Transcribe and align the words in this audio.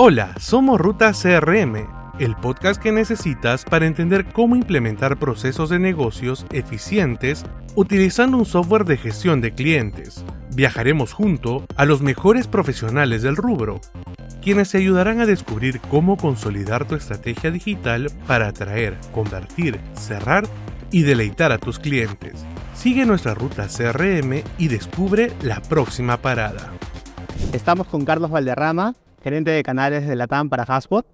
Hola, 0.00 0.32
somos 0.38 0.80
Ruta 0.80 1.10
CRM, 1.10 1.88
el 2.20 2.36
podcast 2.36 2.80
que 2.80 2.92
necesitas 2.92 3.64
para 3.64 3.84
entender 3.84 4.26
cómo 4.26 4.54
implementar 4.54 5.18
procesos 5.18 5.70
de 5.70 5.80
negocios 5.80 6.46
eficientes 6.52 7.44
utilizando 7.74 8.36
un 8.36 8.44
software 8.44 8.84
de 8.84 8.96
gestión 8.96 9.40
de 9.40 9.54
clientes. 9.54 10.24
Viajaremos 10.54 11.12
junto 11.12 11.66
a 11.74 11.84
los 11.84 12.00
mejores 12.00 12.46
profesionales 12.46 13.22
del 13.22 13.34
rubro, 13.34 13.80
quienes 14.40 14.70
te 14.70 14.78
ayudarán 14.78 15.18
a 15.18 15.26
descubrir 15.26 15.80
cómo 15.80 16.16
consolidar 16.16 16.84
tu 16.86 16.94
estrategia 16.94 17.50
digital 17.50 18.06
para 18.28 18.46
atraer, 18.46 18.96
convertir, 19.12 19.80
cerrar 19.94 20.44
y 20.92 21.02
deleitar 21.02 21.50
a 21.50 21.58
tus 21.58 21.80
clientes. 21.80 22.46
Sigue 22.72 23.04
nuestra 23.04 23.34
ruta 23.34 23.66
CRM 23.66 24.44
y 24.58 24.68
descubre 24.68 25.32
la 25.42 25.60
próxima 25.60 26.18
parada. 26.18 26.72
Estamos 27.52 27.88
con 27.88 28.04
Carlos 28.04 28.30
Valderrama, 28.30 28.94
gerente 29.22 29.50
de 29.50 29.62
canales 29.62 30.06
de 30.06 30.16
Latam 30.16 30.48
para 30.48 30.64
Haspot. 30.64 31.06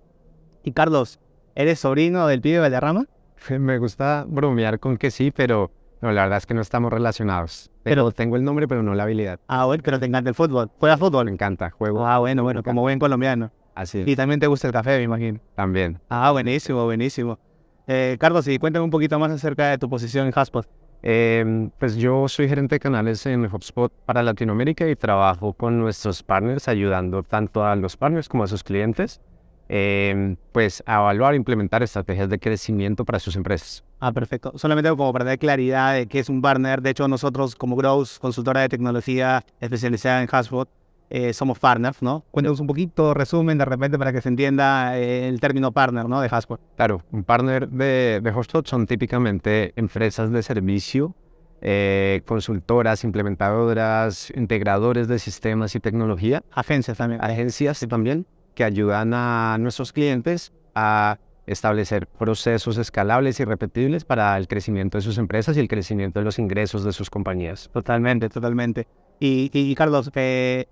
Y 0.63 0.73
Carlos, 0.73 1.21
¿eres 1.55 1.81
sobrino 1.81 2.27
del 2.27 2.41
pibe 2.41 2.59
Valderrama? 2.61 3.07
Me 3.59 3.79
gusta 3.79 4.25
bromear 4.27 4.79
con 4.79 4.97
que 4.97 5.11
sí, 5.11 5.31
pero 5.31 5.71
no, 6.01 6.13
la 6.13 6.23
verdad 6.23 6.39
es 6.39 6.47
que 6.47 6.55
no 6.55 6.61
estamos 6.61 6.93
relacionados. 6.93 7.71
Pero 7.83 8.11
tengo 8.13 8.37
el 8.37 8.45
nombre, 8.45 8.69
pero 8.69 8.83
no 8.83 8.95
la 8.95 9.05
habilidad. 9.05 9.41
Ah, 9.49 9.67
bueno, 9.67 9.83
pero 9.85 9.99
te 9.99 10.07
encanta 10.07 10.31
el 10.31 10.35
fútbol. 10.35 10.71
¿Juegas 10.79 10.99
fútbol? 10.99 11.27
Me 11.27 11.33
encanta, 11.33 11.71
juego. 11.71 12.07
Ah, 12.07 12.19
bueno, 12.19 12.43
bueno, 12.43 12.63
como 12.63 12.83
buen 12.83 12.99
colombiano. 12.99 13.51
Así 13.75 14.01
es. 14.01 14.09
Y 14.09 14.17
también 14.17 14.41
te 14.41 14.47
gusta 14.47 14.67
el 14.67 14.73
café, 14.73 14.99
me 14.99 15.05
imagino. 15.05 15.41
También. 15.55 16.01
Ah, 16.09 16.31
buenísimo, 16.31 16.85
buenísimo. 16.85 17.39
Eh, 17.87 18.17
Carlos, 18.19 18.47
y 18.49 18.59
cuéntame 18.59 18.85
un 18.85 18.91
poquito 18.91 19.19
más 19.19 19.31
acerca 19.31 19.69
de 19.69 19.79
tu 19.79 19.89
posición 19.91 20.27
en 20.27 20.33
Haspot. 20.35 20.67
Eh, 21.07 21.69
pues 21.79 21.97
yo 21.97 22.29
soy 22.29 22.49
gerente 22.49 22.77
de 22.77 22.81
canales 22.81 23.27
en 23.27 23.45
HubSpot 23.45 23.93
para 24.07 24.23
Latinoamérica 24.23 24.89
y 24.89 24.97
trabajo 24.97 25.53
con 25.53 25.79
nuestros 25.79 26.23
partners, 26.23 26.67
ayudando 26.67 27.23
tanto 27.23 27.63
a 27.63 27.77
los 27.77 27.99
partners 27.99 28.27
como 28.27 28.45
a 28.45 28.47
sus 28.47 28.65
clientes, 28.65 29.21
eh, 29.69 30.37
pues 30.53 30.83
a 30.87 30.95
evaluar 31.01 31.35
e 31.35 31.37
implementar 31.37 31.83
estrategias 31.83 32.31
de 32.31 32.39
crecimiento 32.39 33.05
para 33.05 33.19
sus 33.19 33.37
empresas. 33.37 33.85
Ah, 34.01 34.13
perfecto. 34.13 34.53
Solamente 34.57 34.89
como 34.89 35.13
para 35.13 35.27
dar 35.27 35.39
claridad 35.39 35.93
de 35.93 36.07
qué 36.07 36.21
es 36.21 36.31
un 36.31 36.41
partner. 36.41 36.81
De 36.81 36.91
hecho, 36.91 37.07
nosotros 37.07 37.55
como 37.55 37.77
Growth, 37.77 38.17
consultora 38.19 38.63
de 38.63 38.71
tecnología 38.71 39.45
especializada 39.61 40.23
en 40.23 40.29
HubSpot, 40.33 40.71
eh, 41.17 41.33
somos 41.33 41.61
partners, 41.61 42.03
¿no? 42.03 42.25
Cuéntanos 42.33 42.59
un 42.59 42.67
poquito, 42.67 43.15
resumen 43.15 43.57
de 43.57 43.65
repente 43.65 43.97
para 43.97 44.13
que 44.13 44.21
se 44.21 44.29
entienda 44.29 44.99
eh, 44.99 45.29
el 45.29 45.39
término 45.39 45.71
partner, 45.71 46.09
¿no? 46.09 46.21
De 46.21 46.27
HubSpot. 46.27 46.61
Claro, 46.75 47.03
un 47.13 47.23
partner 47.23 47.69
de, 47.69 48.21
de 48.21 48.31
HubSpot 48.33 48.67
son 48.67 48.85
típicamente 48.89 49.73
empresas 49.77 50.33
de 50.33 50.43
servicio, 50.43 51.15
eh, 51.61 52.23
consultoras, 52.27 53.05
implementadoras, 53.05 54.33
integradores 54.35 55.07
de 55.07 55.21
sistemas 55.21 55.77
y 55.77 55.79
tecnología. 55.79 56.43
Agencias 56.51 56.99
también. 56.99 57.23
Agencias 57.23 57.87
también 57.89 58.27
que 58.57 58.65
ayudan 58.65 59.15
a 59.15 59.57
nuestros 59.61 59.93
clientes 59.93 60.53
a 60.75 61.21
establecer 61.47 62.09
procesos 62.09 62.77
escalables 62.77 63.39
y 63.39 63.45
repetibles 63.45 64.05
para 64.05 64.37
el 64.37 64.49
crecimiento 64.49 64.99
de 64.99 65.03
sus 65.03 65.19
empresas 65.19 65.57
y 65.57 65.61
el 65.61 65.69
crecimiento 65.69 66.19
de 66.19 66.25
los 66.25 66.41
ingresos 66.41 66.83
de 66.83 66.93
sus 66.93 67.09
compañías. 67.09 67.71
Totalmente, 67.73 68.29
totalmente. 68.29 68.89
Y, 69.21 69.49
y 69.53 69.75
Carlos, 69.77 70.11
eh, 70.17 70.67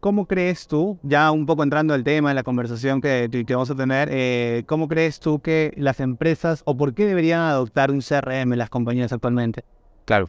¿Cómo 0.00 0.26
crees 0.26 0.68
tú, 0.68 0.98
ya 1.02 1.30
un 1.32 1.44
poco 1.44 1.64
entrando 1.64 1.92
al 1.92 2.04
tema, 2.04 2.30
en 2.30 2.36
la 2.36 2.44
conversación 2.44 3.00
que, 3.00 3.28
que 3.44 3.54
vamos 3.54 3.70
a 3.70 3.74
tener, 3.74 4.08
eh, 4.12 4.62
cómo 4.66 4.86
crees 4.86 5.18
tú 5.18 5.40
que 5.40 5.74
las 5.76 5.98
empresas 5.98 6.62
o 6.66 6.76
por 6.76 6.94
qué 6.94 7.04
deberían 7.04 7.40
adoptar 7.40 7.90
un 7.90 8.00
CRM 8.00 8.52
las 8.54 8.70
compañías 8.70 9.12
actualmente? 9.12 9.64
Claro. 10.04 10.28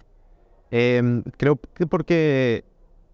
Eh, 0.71 1.21
creo 1.37 1.59
que 1.75 1.85
porque 1.85 2.63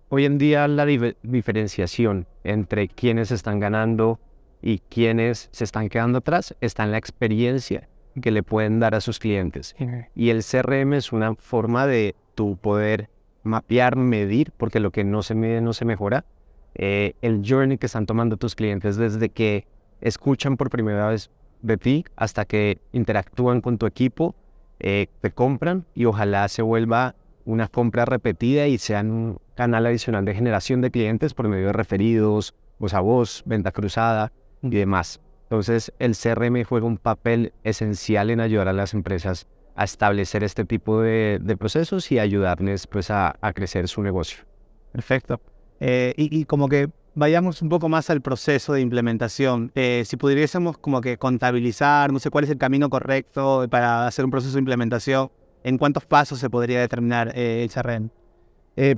hoy 0.09 0.26
en 0.26 0.38
día 0.38 0.67
la 0.70 0.86
diferenciación 0.86 2.26
entre 2.45 2.88
quienes 2.88 3.31
están 3.31 3.59
ganando 3.59 4.20
y 4.61 4.80
quienes 4.80 5.50
se 5.52 5.66
están 5.66 5.89
quedando 5.89 6.20
atrás 6.20 6.56
está 6.61 6.83
en 6.83 6.92
la 6.92 6.98
experiencia 6.98 7.89
que 8.22 8.31
le 8.31 8.44
pueden 8.44 8.80
dar 8.80 8.95
a 8.95 9.02
sus 9.02 9.20
clientes. 9.20 9.76
Y 10.16 10.30
el 10.30 10.44
CRM 10.44 10.94
es 10.94 11.11
una 11.11 11.36
forma 11.36 11.86
de 11.86 12.15
tu 12.33 12.55
poder 12.55 13.10
mapear, 13.44 13.95
medir, 13.95 14.52
porque 14.55 14.80
lo 14.80 14.92
que 14.92 15.04
no 15.04 15.21
se 15.21 15.36
mide 15.36 15.61
no 15.61 15.73
se 15.73 15.86
mejora, 15.86 16.26
eh, 16.75 17.13
el 17.21 17.41
journey 17.47 17.77
que 17.77 17.86
están 17.86 18.05
tomando 18.05 18.37
tus 18.37 18.53
clientes 18.53 18.97
desde 18.97 19.30
que 19.30 19.65
escuchan 20.02 20.58
por 20.58 20.69
primera 20.69 21.08
vez 21.08 21.31
de 21.61 21.77
ti 21.77 22.05
hasta 22.15 22.45
que 22.45 22.80
interactúan 22.91 23.61
con 23.61 23.77
tu 23.77 23.86
equipo, 23.86 24.36
eh, 24.80 25.08
te 25.21 25.31
compran 25.31 25.85
y 25.95 26.05
ojalá 26.05 26.47
se 26.49 26.61
vuelva 26.61 27.15
una 27.45 27.69
compra 27.69 28.05
repetida 28.05 28.67
y 28.67 28.77
sean 28.77 29.11
un 29.11 29.39
canal 29.55 29.85
adicional 29.85 30.25
de 30.25 30.35
generación 30.35 30.81
de 30.81 30.91
clientes 30.91 31.33
por 31.33 31.47
medio 31.47 31.67
de 31.67 31.73
referidos, 31.73 32.53
voz 32.77 32.93
a 32.93 32.99
voz, 32.99 33.43
venta 33.45 33.71
cruzada 33.71 34.33
y 34.61 34.69
demás. 34.69 35.21
Entonces 35.43 35.93
el 35.99 36.15
CRM 36.15 36.64
juega 36.65 36.85
un 36.85 36.97
papel 36.97 37.53
esencial 37.64 38.31
en 38.31 38.41
ayudar 38.41 38.67
a 38.67 38.73
las 38.73 38.93
empresas 38.93 39.47
a 39.75 39.83
establecer 39.83 40.43
este 40.43 40.65
tipo 40.65 41.02
de, 41.02 41.55
procesos 41.58 42.11
y 42.11 42.19
ayudarles 42.19 42.87
pues, 42.87 43.11
a 43.11 43.37
crecer 43.53 43.87
su 43.87 44.02
negocio. 44.02 44.43
Perfecto. 44.91 45.39
Eh, 45.80 46.13
y, 46.17 46.45
como 46.45 46.69
que 46.69 46.89
vayamos 47.15 47.61
un 47.61 47.69
poco 47.69 47.89
más 47.89 48.09
al 48.09 48.21
proceso 48.21 48.73
de 48.73 48.81
implementación. 48.81 49.71
Eh, 49.75 50.03
si 50.05 50.17
pudiésemos 50.17 50.77
como 50.77 51.02
que 51.02 51.17
contabilizar, 51.17 52.11
no 52.11 52.19
sé 52.19 52.30
cuál 52.30 52.45
es 52.45 52.49
el 52.49 52.58
camino 52.58 52.89
correcto 52.89 53.65
para 53.69 54.08
hacer 54.08 54.25
un 54.25 54.31
proceso 54.31 54.53
de 54.53 54.59
implementación, 54.59 55.31
¿en 55.64 55.77
cuántos 55.77 56.05
pasos 56.05 56.39
se 56.39 56.49
podría 56.49 56.80
determinar 56.80 57.31
eh, 57.35 57.64
el 57.64 57.69
CRM? 57.69 58.09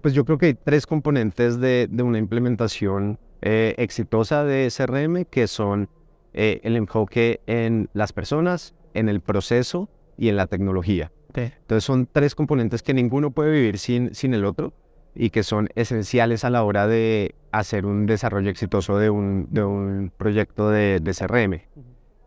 pues 0.01 0.16
yo 0.16 0.25
creo 0.25 0.39
que 0.39 0.47
hay 0.47 0.53
tres 0.55 0.87
componentes 0.87 1.59
de, 1.59 1.87
una 2.03 2.17
implementación 2.17 3.19
exitosa 3.41 4.43
de 4.43 4.71
CRM 4.75 5.25
que 5.25 5.45
son 5.45 5.87
el 6.33 6.75
enfoque 6.75 7.41
en 7.45 7.87
las 7.93 8.11
personas, 8.11 8.73
en 8.95 9.07
el 9.07 9.21
proceso 9.21 9.87
y 10.17 10.29
en 10.29 10.35
la 10.35 10.47
tecnología. 10.47 11.11
Entonces 11.35 11.83
son 11.83 12.07
tres 12.11 12.33
componentes 12.33 12.81
que 12.81 12.95
ninguno 12.95 13.29
puede 13.29 13.51
vivir 13.51 13.77
sin, 13.77 14.16
sin 14.16 14.33
el 14.33 14.45
otro 14.45 14.73
y 15.17 15.31
que 15.31 15.44
son 15.44 15.69
esenciales 15.75 16.45
a 16.45 16.50
la 16.51 16.63
hora 16.63 16.88
de 16.88 17.33
hacer 17.51 17.85
un 17.85 18.05
desarrollo 18.05 18.51
exitoso 18.51 18.97
de 18.97 19.09
un, 19.09 19.47
de 19.50 19.63
un 19.63 20.11
proyecto 20.16 20.69
de, 20.69 21.00
de 21.00 21.13
CRM. 21.13 21.61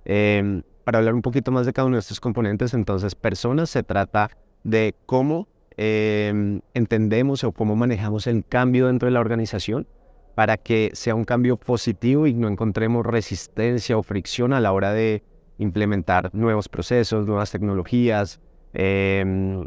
Em, 0.05 0.63
para 0.83 0.99
hablar 0.99 1.15
un 1.15 1.23
poquito 1.23 1.53
más 1.53 1.67
de 1.67 1.73
cada 1.73 1.87
uno 1.87 1.97
de 1.97 2.01
estos 2.01 2.19
componentes, 2.19 2.75
entonces, 2.75 3.15
personas 3.15 3.71
se 3.71 3.85
trata 3.85 4.31
de 4.65 4.97
cómo 5.07 5.47
em, 5.77 6.63
entendemos 6.75 7.45
o 7.45 7.53
cómo 7.53 7.77
manejamos 7.77 8.27
el 8.27 8.45
cambio 8.45 8.89
dentro 8.89 9.07
de 9.07 9.13
la 9.13 9.21
organización 9.21 9.87
para 10.35 10.57
que 10.57 10.91
sea 10.95 11.15
un 11.15 11.25
cambio 11.25 11.57
positivo 11.57 12.27
y 12.27 12.35
no 12.35 12.49
encontremos 12.49 13.07
resistencia 13.07 13.97
o 13.99 14.03
fricción 14.03 14.53
a 14.53 14.61
la 14.61 14.73
hora 14.73 14.93
de 14.93 15.23
implementar 15.59 16.35
nuevos 16.35 16.69
procesos, 16.69 17.27
nuevas 17.27 17.53
tecnologías, 17.53 18.41
eh, 18.73 19.65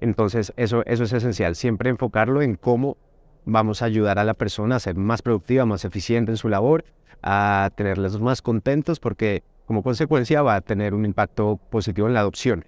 entonces, 0.00 0.52
eso, 0.56 0.84
eso 0.86 1.04
es 1.04 1.12
esencial, 1.12 1.54
siempre 1.56 1.90
enfocarlo 1.90 2.42
en 2.42 2.56
cómo 2.56 2.96
vamos 3.44 3.80
a 3.80 3.86
ayudar 3.86 4.18
a 4.18 4.24
la 4.24 4.34
persona 4.34 4.76
a 4.76 4.80
ser 4.80 4.96
más 4.96 5.22
productiva, 5.22 5.64
más 5.64 5.84
eficiente 5.84 6.32
en 6.32 6.36
su 6.36 6.48
labor, 6.48 6.84
a 7.22 7.70
tenerlos 7.76 8.20
más 8.20 8.42
contentos, 8.42 9.00
porque 9.00 9.42
como 9.66 9.82
consecuencia 9.82 10.42
va 10.42 10.56
a 10.56 10.60
tener 10.60 10.94
un 10.94 11.04
impacto 11.04 11.58
positivo 11.70 12.06
en 12.08 12.14
la 12.14 12.20
adopción. 12.20 12.64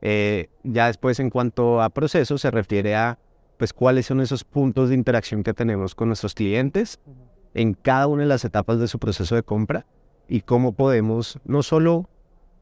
Eh, 0.00 0.48
ya 0.62 0.86
después, 0.86 1.20
en 1.20 1.30
cuanto 1.30 1.82
a 1.82 1.90
procesos, 1.90 2.40
se 2.40 2.50
refiere 2.50 2.94
a 2.94 3.18
pues 3.56 3.72
cuáles 3.72 4.06
son 4.06 4.20
esos 4.20 4.44
puntos 4.44 4.88
de 4.88 4.96
interacción 4.96 5.42
que 5.42 5.54
tenemos 5.54 5.94
con 5.94 6.08
nuestros 6.08 6.34
clientes 6.34 6.98
en 7.54 7.74
cada 7.74 8.06
una 8.08 8.22
de 8.22 8.28
las 8.28 8.44
etapas 8.44 8.80
de 8.80 8.88
su 8.88 8.98
proceso 8.98 9.34
de 9.34 9.42
compra 9.42 9.86
y 10.28 10.40
cómo 10.40 10.72
podemos 10.72 11.38
no 11.44 11.62
solo 11.62 12.08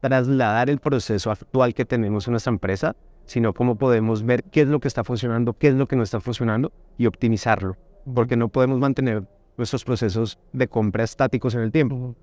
trasladar 0.01 0.69
el 0.69 0.79
proceso 0.79 1.31
actual 1.31 1.73
que 1.73 1.85
tenemos 1.85 2.27
en 2.27 2.31
nuestra 2.31 2.51
empresa, 2.51 2.95
sino 3.31 3.53
cómo 3.53 3.77
podemos 3.77 4.23
ver 4.23 4.43
qué 4.43 4.59
es 4.59 4.67
lo 4.67 4.81
que 4.81 4.89
está 4.89 5.05
funcionando, 5.05 5.53
qué 5.53 5.69
es 5.69 5.73
lo 5.73 5.87
que 5.87 5.95
no 5.95 6.03
está 6.03 6.19
funcionando 6.19 6.73
y 6.97 7.05
optimizarlo, 7.05 7.77
porque 8.13 8.35
no 8.35 8.49
podemos 8.49 8.77
mantener 8.77 9.23
nuestros 9.55 9.85
procesos 9.85 10.37
de 10.51 10.67
compra 10.67 11.05
estáticos 11.05 11.55
en 11.55 11.61
el 11.61 11.71
tiempo. 11.71 12.13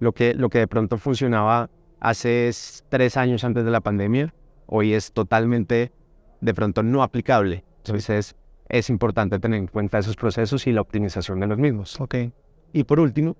Lo 0.00 0.12
que, 0.12 0.34
lo 0.34 0.48
que 0.48 0.58
de 0.58 0.66
pronto 0.66 0.98
funcionaba 0.98 1.70
hace 2.00 2.50
tres 2.88 3.16
años 3.16 3.44
antes 3.44 3.64
de 3.64 3.70
la 3.70 3.80
pandemia, 3.80 4.34
hoy 4.66 4.92
es 4.92 5.12
totalmente 5.12 5.92
de 6.40 6.54
pronto 6.54 6.82
no 6.82 7.04
aplicable. 7.04 7.64
Entonces 7.84 8.34
es 8.68 8.90
importante 8.90 9.38
tener 9.38 9.60
en 9.60 9.68
cuenta 9.68 9.98
esos 9.98 10.16
procesos 10.16 10.66
y 10.66 10.72
la 10.72 10.80
optimización 10.80 11.38
de 11.38 11.46
los 11.46 11.58
mismos. 11.58 12.00
Okay. 12.00 12.32
Y 12.72 12.82
por 12.82 12.98
último, 12.98 13.36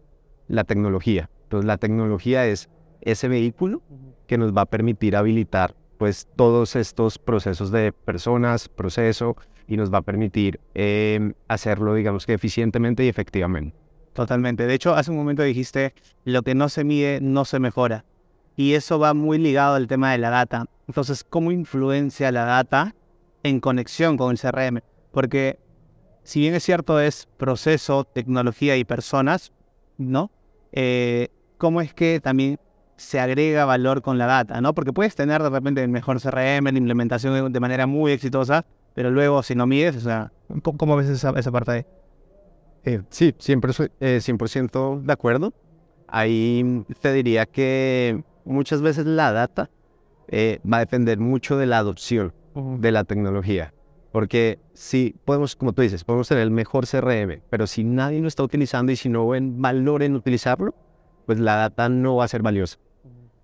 la 0.46 0.62
tecnología. 0.62 1.28
Entonces 1.42 1.66
la 1.66 1.78
tecnología 1.78 2.46
es 2.46 2.68
ese 3.00 3.26
vehículo 3.26 3.82
que 4.28 4.38
nos 4.38 4.56
va 4.56 4.60
a 4.60 4.66
permitir 4.66 5.16
habilitar 5.16 5.74
pues 5.98 6.28
todos 6.36 6.76
estos 6.76 7.18
procesos 7.18 7.70
de 7.70 7.92
personas, 7.92 8.68
proceso, 8.68 9.36
y 9.68 9.76
nos 9.76 9.92
va 9.92 9.98
a 9.98 10.02
permitir 10.02 10.60
em, 10.74 11.34
hacerlo, 11.48 11.94
digamos 11.94 12.26
que 12.26 12.34
eficientemente 12.34 13.04
y 13.04 13.08
efectivamente. 13.08 13.76
Totalmente. 14.12 14.66
De 14.66 14.74
hecho, 14.74 14.94
hace 14.94 15.10
un 15.10 15.16
momento 15.16 15.42
dijiste, 15.42 15.92
lo 16.24 16.42
que 16.42 16.54
no 16.54 16.68
se 16.68 16.84
mide 16.84 17.20
no 17.20 17.44
se 17.44 17.58
mejora. 17.58 18.04
Y 18.56 18.74
eso 18.74 18.98
va 18.98 19.12
muy 19.12 19.38
ligado 19.38 19.74
al 19.74 19.86
tema 19.86 20.12
de 20.12 20.18
la 20.18 20.30
data. 20.30 20.66
Entonces, 20.86 21.24
¿cómo 21.24 21.50
influencia 21.50 22.32
la 22.32 22.44
data 22.44 22.94
en 23.42 23.60
conexión 23.60 24.16
con 24.16 24.30
el 24.30 24.40
CRM? 24.40 24.80
Porque 25.10 25.58
si 26.22 26.40
bien 26.40 26.54
es 26.54 26.62
cierto 26.62 27.00
es 27.00 27.28
proceso, 27.36 28.04
tecnología 28.04 28.76
y 28.76 28.84
personas, 28.84 29.52
¿no? 29.98 30.30
eh, 30.72 31.28
cómo 31.58 31.80
es 31.80 31.94
que 31.94 32.20
también 32.20 32.60
se 32.96 33.20
agrega 33.20 33.64
valor 33.64 34.02
con 34.02 34.18
la 34.18 34.26
data, 34.26 34.60
¿no? 34.60 34.74
Porque 34.74 34.92
puedes 34.92 35.14
tener 35.14 35.42
de 35.42 35.50
repente 35.50 35.82
el 35.82 35.88
mejor 35.88 36.20
CRM, 36.20 36.64
la 36.64 36.78
implementación 36.78 37.52
de 37.52 37.60
manera 37.60 37.86
muy 37.86 38.12
exitosa, 38.12 38.64
pero 38.94 39.10
luego 39.10 39.42
si 39.42 39.54
no 39.54 39.66
mides, 39.66 39.96
o 39.96 40.00
sea, 40.00 40.32
¿cómo, 40.62 40.96
ves 40.96 41.08
esa, 41.08 41.30
esa 41.38 41.52
parte 41.52 41.70
ahí? 41.70 41.86
Eh, 42.84 43.02
sí, 43.10 43.34
siempre 43.38 43.72
soy 43.72 43.90
100% 44.00 45.02
de 45.02 45.12
acuerdo. 45.12 45.52
Ahí 46.08 46.84
te 47.00 47.12
diría 47.12 47.44
que 47.46 48.22
muchas 48.44 48.80
veces 48.80 49.06
la 49.06 49.32
data 49.32 49.68
eh, 50.28 50.60
va 50.70 50.78
a 50.78 50.80
depender 50.80 51.18
mucho 51.18 51.56
de 51.56 51.66
la 51.66 51.78
adopción 51.78 52.32
de 52.54 52.92
la 52.92 53.04
tecnología. 53.04 53.74
Porque 54.12 54.58
si 54.72 55.14
podemos, 55.24 55.56
como 55.56 55.72
tú 55.72 55.82
dices, 55.82 56.04
podemos 56.04 56.28
tener 56.28 56.44
el 56.44 56.50
mejor 56.50 56.86
CRM, 56.86 57.42
pero 57.50 57.66
si 57.66 57.84
nadie 57.84 58.20
lo 58.20 58.28
está 58.28 58.42
utilizando 58.42 58.92
y 58.92 58.96
si 58.96 59.08
no 59.08 59.28
ven 59.28 59.60
valor 59.60 60.02
en 60.02 60.14
utilizarlo, 60.14 60.74
pues 61.26 61.38
la 61.38 61.56
data 61.56 61.88
no 61.88 62.16
va 62.16 62.24
a 62.24 62.28
ser 62.28 62.40
valiosa. 62.40 62.78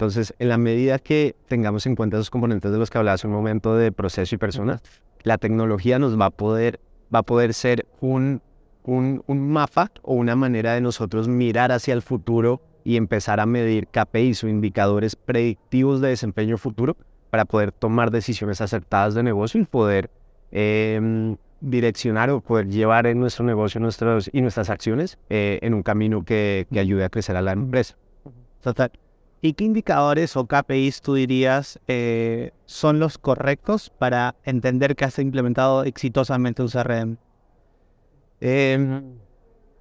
Entonces, 0.02 0.34
en 0.38 0.48
la 0.48 0.58
medida 0.58 0.98
que 0.98 1.36
tengamos 1.46 1.86
en 1.86 1.94
cuenta 1.94 2.16
esos 2.16 2.30
componentes 2.30 2.72
de 2.72 2.78
los 2.78 2.90
que 2.90 2.98
hablabas 2.98 3.24
un 3.24 3.30
momento 3.30 3.76
de 3.76 3.92
proceso 3.92 4.34
y 4.34 4.38
personas, 4.38 4.82
la 5.22 5.38
tecnología 5.38 6.00
nos 6.00 6.20
va 6.20 6.26
a 6.26 6.30
poder, 6.30 6.80
va 7.14 7.20
a 7.20 7.22
poder 7.22 7.54
ser 7.54 7.86
un, 8.00 8.42
un, 8.82 9.22
un 9.26 9.50
mapa 9.50 9.92
o 10.02 10.14
una 10.14 10.34
manera 10.34 10.74
de 10.74 10.80
nosotros 10.80 11.28
mirar 11.28 11.70
hacia 11.70 11.94
el 11.94 12.02
futuro 12.02 12.60
y 12.82 12.96
empezar 12.96 13.38
a 13.38 13.46
medir 13.46 13.86
KPIs 13.86 14.42
o 14.42 14.48
indicadores 14.48 15.14
predictivos 15.14 16.00
de 16.00 16.08
desempeño 16.08 16.58
futuro 16.58 16.96
para 17.30 17.44
poder 17.44 17.70
tomar 17.70 18.10
decisiones 18.10 18.60
acertadas 18.60 19.14
de 19.14 19.22
negocio 19.22 19.60
y 19.60 19.64
poder 19.64 20.10
Em, 20.52 21.38
direccionar 21.62 22.28
o 22.28 22.40
poder 22.42 22.68
llevar 22.68 23.06
en 23.06 23.18
nuestro 23.18 23.46
negocio 23.46 23.80
nuestros, 23.80 24.28
y 24.32 24.42
nuestras 24.42 24.68
acciones 24.68 25.16
eh, 25.30 25.60
en 25.62 25.72
un 25.72 25.82
camino 25.82 26.24
que, 26.24 26.66
que, 26.70 26.78
ayude 26.78 27.04
a 27.04 27.08
crecer 27.08 27.36
a 27.36 27.40
la 27.40 27.52
empresa. 27.52 27.96
Total. 28.60 28.90
¿Y 29.44 29.54
qué 29.54 29.64
indicadores 29.64 30.36
o 30.36 30.46
KPIs 30.46 31.02
tú 31.02 31.14
dirías 31.14 31.80
eh, 31.88 32.52
son 32.64 33.00
los 33.00 33.18
correctos 33.18 33.90
para 33.90 34.36
entender 34.44 34.94
que 34.94 35.04
has 35.04 35.18
implementado 35.18 35.82
exitosamente 35.82 36.62
un 36.62 36.68
CRM? 36.68 37.16
Em, 38.40 39.16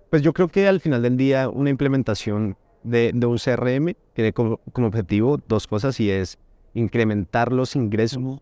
pues 0.10 0.24
yo 0.24 0.34
creo 0.34 0.48
que 0.48 0.68
al 0.68 0.82
final 0.82 1.04
del 1.04 1.16
día 1.16 1.48
una 1.48 1.70
implementación 1.70 2.58
de, 2.82 3.12
de 3.14 3.26
un 3.28 3.38
CRM 3.38 3.94
tiene 4.14 4.34
como, 4.34 4.60
como, 4.74 4.88
objetivo 4.88 5.40
dos 5.48 5.68
cosas 5.68 6.00
y 6.00 6.10
es 6.10 6.40
incrementar 6.74 7.52
los 7.52 7.76
ingresos 7.76 8.42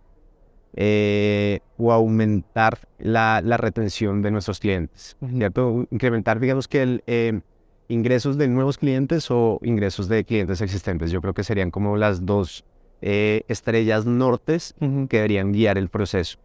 eh, 0.74 1.60
o 1.78 1.92
aumentar 1.92 2.80
la, 2.98 3.42
retención 3.42 4.22
de 4.22 4.32
nuestros 4.32 4.60
clientes, 4.60 5.18
¿cierto? 5.36 5.86
Incrementar, 5.92 6.40
digamos 6.40 6.70
que 6.70 6.82
el 6.82 7.04
eh, 7.08 7.42
ingresos 7.90 8.38
de 8.38 8.48
nuevos 8.48 8.78
clientes 8.78 9.30
o 9.30 9.60
ingresos 9.64 10.08
de 10.08 10.24
clientes 10.24 10.62
existentes. 10.62 11.12
Yo 11.12 11.22
creo 11.22 11.34
que 11.34 11.44
serían 11.44 11.72
como 11.72 11.98
las 11.98 12.26
dos 12.26 12.64
eh, 13.02 13.44
estrellas 13.48 14.06
nortes 14.06 14.76
que 14.80 15.18
deberían 15.18 15.52
guiar 15.52 15.78
el 15.78 15.90
proceso. 15.90 16.40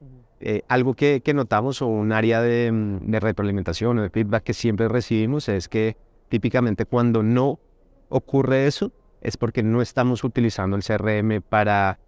algo 0.69 0.95
que, 0.95 1.23
notamos 1.35 1.81
o 1.81 1.87
un 1.87 2.13
área 2.13 2.43
de, 2.43 2.73
mm, 2.73 3.11
de 3.11 3.21
retroalimentación 3.21 3.99
o 3.99 4.03
de 4.03 4.11
feedback 4.11 4.43
que 4.43 4.55
siempre 4.55 4.89
recibimos 4.89 5.49
es 5.49 5.69
que 5.69 5.97
típicamente 6.29 6.85
cuando 6.85 7.23
no 7.23 7.61
ocurre 8.09 8.67
eso 8.67 8.93
es 9.21 9.37
porque 9.37 9.63
no 9.63 9.81
estamos 9.83 10.25
utilizando 10.25 10.77
el 10.77 10.83
CRM 10.83 11.41
para 11.41 11.99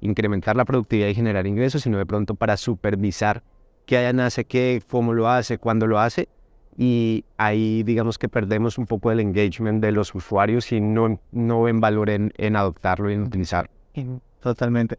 incrementar 0.00 0.56
la 0.56 0.64
productividad 0.64 1.08
y 1.08 1.14
generar 1.14 1.46
ingresos, 1.46 1.82
sino 1.82 1.98
de 1.98 2.06
pronto 2.06 2.34
para 2.34 2.56
supervisar 2.56 3.42
qué 3.86 3.98
hace 3.98 4.44
qué, 4.44 4.82
cómo 4.88 5.14
lo 5.14 5.28
hace, 5.28 5.58
cuándo 5.58 5.86
lo 5.86 5.98
hace. 5.98 6.28
Y 6.76 7.24
ahí 7.38 7.82
digamos 7.82 8.18
que 8.18 8.28
perdemos 8.28 8.76
un 8.78 8.86
poco 8.86 9.10
el 9.10 9.20
engagement 9.20 9.82
de 9.82 9.92
los 9.92 10.14
usuarios 10.14 10.72
y 10.72 10.80
no, 10.80 11.20
no 11.32 11.62
ven 11.62 11.80
valor 11.80 12.10
en, 12.10 12.32
en 12.36 12.56
adoptarlo 12.56 13.10
y 13.10 13.14
en 13.14 13.22
utilizarlo. 13.22 13.70
Totalmente. 14.40 14.98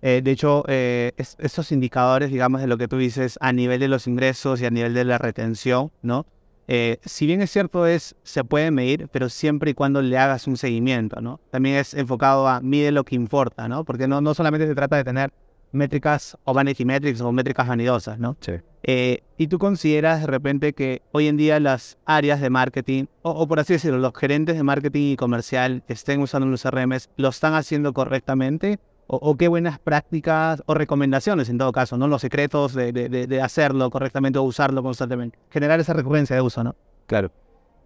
Eh, 0.00 0.20
de 0.22 0.30
hecho, 0.30 0.64
eh, 0.68 1.12
esos 1.16 1.72
indicadores, 1.72 2.30
digamos, 2.30 2.60
de 2.60 2.66
lo 2.66 2.78
que 2.78 2.88
tú 2.88 2.98
dices 2.98 3.36
a 3.40 3.52
nivel 3.52 3.80
de 3.80 3.88
los 3.88 4.06
ingresos 4.06 4.60
y 4.60 4.66
a 4.66 4.70
nivel 4.70 4.94
de 4.94 5.04
la 5.04 5.18
retención, 5.18 5.90
¿no? 6.02 6.24
Eh, 6.70 6.98
si 7.04 7.26
bien 7.26 7.40
es 7.40 7.50
cierto, 7.50 7.86
es, 7.86 8.14
se 8.22 8.44
puede 8.44 8.70
medir, 8.70 9.08
pero 9.10 9.28
siempre 9.28 9.70
y 9.70 9.74
cuando 9.74 10.02
le 10.02 10.18
hagas 10.18 10.46
un 10.46 10.56
seguimiento, 10.56 11.20
¿no? 11.20 11.40
También 11.50 11.76
es 11.76 11.94
enfocado 11.94 12.46
a 12.46 12.60
mide 12.60 12.92
lo 12.92 13.04
que 13.04 13.16
importa, 13.16 13.68
¿no? 13.68 13.84
Porque 13.84 14.06
no, 14.06 14.20
no 14.20 14.34
solamente 14.34 14.66
se 14.66 14.74
trata 14.74 14.96
de 14.96 15.04
tener 15.04 15.32
métricas 15.72 16.36
o 16.44 16.54
vanity 16.54 16.84
metrics 16.84 17.20
o 17.20 17.32
métricas 17.32 17.68
vanidosas, 17.68 18.18
¿no? 18.18 18.36
Sí. 18.40 18.52
Eh, 18.82 19.22
y 19.36 19.48
tú 19.48 19.58
consideras 19.58 20.20
de 20.20 20.26
repente 20.26 20.72
que 20.72 21.02
hoy 21.12 21.28
en 21.28 21.36
día 21.36 21.60
las 21.60 21.98
áreas 22.06 22.40
de 22.40 22.50
marketing, 22.50 23.04
o, 23.22 23.46
por 23.46 23.60
así 23.60 23.74
decirlo, 23.74 23.98
los 23.98 24.12
gerentes 24.14 24.56
de 24.56 24.62
marketing 24.62 25.12
y 25.12 25.16
comercial 25.16 25.82
estén 25.88 26.20
usando 26.20 26.46
los 26.46 26.62
CRMs, 26.62 27.10
¿lo 27.16 27.28
están 27.28 27.54
haciendo 27.54 27.92
correctamente? 27.92 28.78
o, 29.10 29.36
qué 29.36 29.48
buenas 29.48 29.78
prácticas 29.78 30.62
o 30.66 30.74
recomendaciones 30.74 31.48
en 31.48 31.56
todo 31.56 31.72
caso, 31.72 31.96
¿no? 31.96 32.08
Los 32.08 32.20
secretos 32.20 32.74
de, 32.74 32.92
de, 32.92 33.42
hacerlo 33.42 33.88
correctamente 33.88 34.38
o 34.38 34.42
usarlo 34.42 34.82
constantemente. 34.82 35.38
Generar 35.50 35.80
esa 35.80 35.94
recurrencia 35.94 36.36
de 36.36 36.42
uso, 36.42 36.62
¿no? 36.62 36.76
Claro. 37.06 37.32